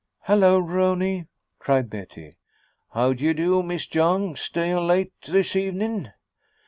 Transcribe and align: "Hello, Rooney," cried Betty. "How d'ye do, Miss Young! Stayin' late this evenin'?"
"Hello, 0.23 0.57
Rooney," 0.57 1.27
cried 1.59 1.87
Betty. 1.91 2.35
"How 2.91 3.13
d'ye 3.13 3.33
do, 3.33 3.61
Miss 3.61 3.93
Young! 3.93 4.35
Stayin' 4.35 4.87
late 4.87 5.13
this 5.27 5.55
evenin'?" 5.55 6.11